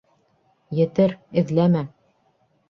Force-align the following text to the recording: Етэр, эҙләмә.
Етэр, 0.77 1.13
эҙләмә. 1.43 1.85